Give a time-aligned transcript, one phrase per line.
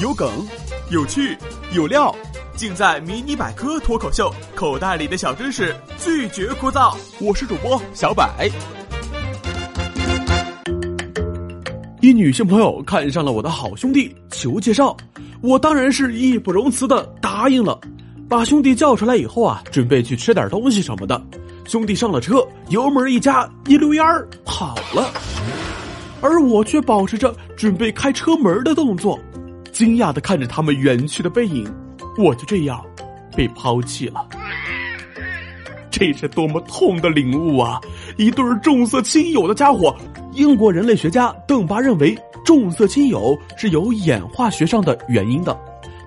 [0.00, 0.28] 有梗，
[0.90, 1.36] 有趣，
[1.72, 2.14] 有料，
[2.56, 6.96] 尽在《迷你百科脱口秀》，口袋里的小知识拒绝枯燥。
[7.20, 8.50] 我是主播小百。
[12.00, 14.96] 一女性朋友看上了我的好兄弟，求介绍，
[15.42, 17.78] 我当然是义不容辞的答应了。
[18.28, 21.20] 把兄弟叫出来以后啊，准备去吃点东西什么的。
[21.66, 25.12] 兄弟上了车，油门一加，一溜烟儿跑了，
[26.20, 29.18] 而我却保持着准备开车门的动作，
[29.72, 31.66] 惊讶的看着他们远去的背影，
[32.16, 32.84] 我就这样
[33.36, 34.26] 被抛弃了。
[35.90, 37.80] 这是多么痛的领悟啊！
[38.16, 39.94] 一对重色轻友的家伙。
[40.32, 45.58] 英国人类学家邓巴认为，重色轻友是有演化学上的原因的。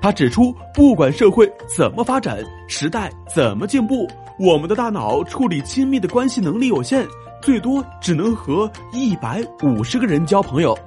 [0.01, 2.37] 他指出，不管社会怎么发展，
[2.69, 4.07] 时代怎么进步。
[4.39, 7.05] 我们的大脑处理亲密的关系能力有限，
[7.41, 10.77] 最多只能和一百五十个人交朋友。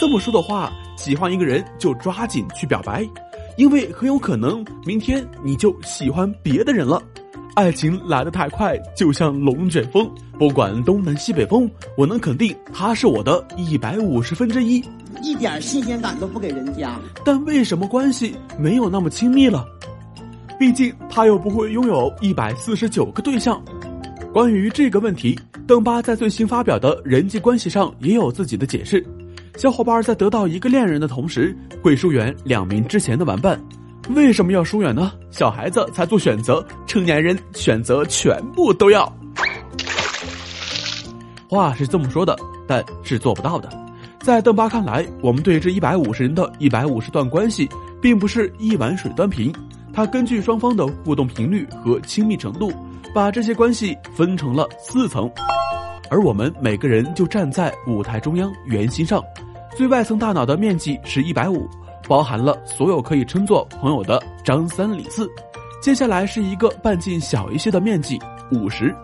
[0.00, 3.06] 这么说的话，喜欢一个人就抓紧去表白，
[3.56, 7.02] 因为很有可能明天你就喜欢别的人了。
[7.54, 14.82] 爱情来得太快，就像龙卷风，不管东南西北风，我能肯定他是我的一百五十分之一，
[15.22, 16.96] 一点新鲜感都不给人家。
[17.24, 19.66] 但为什么关系没有那么亲密了？
[20.56, 23.60] 毕竟他又不会拥有一百四十九个对象。
[24.32, 29.04] 关于这个问题，邓巴在最新发表的人际关系上也有自己的解释。
[29.56, 33.58] 小伙伴在得到一个恋人的同时，会疏远两名之前的玩伴。
[34.10, 35.12] 为什么要疏远呢？
[35.30, 39.10] 小孩子才做选择，成年人选择全部都要。
[41.48, 43.70] 话是这么说的，但是做不到的。
[44.20, 47.66] 在邓巴看来，我们对这一百五十人的一百五十段关系，
[48.00, 49.50] 并不是一碗水端平。
[49.90, 52.70] 他根据双方的互动频率和亲密程度，
[53.14, 55.30] 把这些关系分成了四层，
[56.10, 59.22] 而我们每个人就站在舞台中央圆心上，
[59.76, 61.68] 最外层大脑的面积是一百五，
[62.06, 65.28] 包含了所有可以称作朋友的张三李四。
[65.80, 68.20] 接下来是一个半径小一些的面积
[68.50, 68.94] 五十，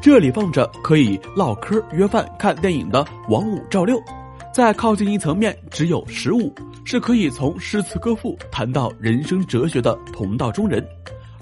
[0.00, 4.00] 这里放着可以唠嗑、约饭、看电影的王五赵六。
[4.52, 6.52] 再靠近一层面只有十五。
[6.86, 10.86] 是可以从诗词歌赋谈到人生哲学的同道中人，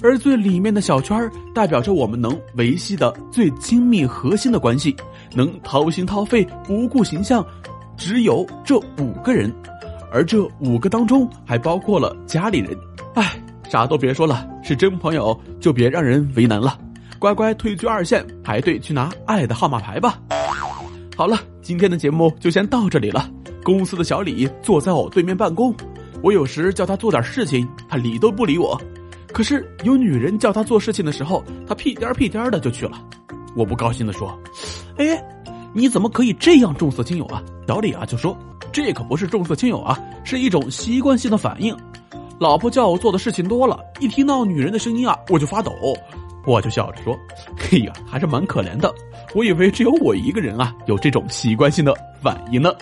[0.02, 4.94] 而最里面的小圈儿代表着我们能维系的最亲密核心的关系，
[5.34, 7.44] 能掏心掏肺不顾形象，
[7.96, 9.52] 只有这五个人，
[10.10, 12.76] 而这五个当中还包括了家里人。
[13.14, 16.76] 唉，啥都别说了，是真朋友就别让人为难了，
[17.18, 20.18] 乖乖退居二线，排队去拿爱的号码牌吧。
[21.16, 23.30] 好了，今天的节目就先到这里了。
[23.62, 25.72] 公司的小李坐在我对面办公，
[26.22, 28.80] 我有时叫他做点事情，他理都不理我。
[29.32, 33.02] 可是有女人叫他做事情的时候，他屁颠屁颠的就去了。
[33.56, 34.38] 我不高兴的说
[34.98, 35.22] ：“哎，
[35.72, 38.36] 你怎么可以这样重色轻友啊？”小李啊就说
[38.72, 41.76] ：“这可不是重色轻友啊，是一种习惯性的反应。
[42.38, 45.72] 老婆叫我做的事情多了，一听到女人的声音啊，我就发抖。”
[46.44, 47.16] 我就笑着说
[47.56, 48.92] ：“嘿呀，还是蛮可怜的。
[49.32, 52.72] 我以为只有我一个人啊，有这种习惯性的反应呢。”